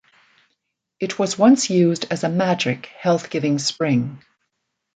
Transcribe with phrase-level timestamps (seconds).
[0.99, 4.23] It was once used as a "magic" health-giving spring.